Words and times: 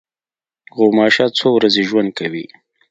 غوماشه 0.75 1.25
څو 1.37 1.47
ورځې 1.57 1.81
ژوند 1.89 2.09
کوي. 2.19 2.45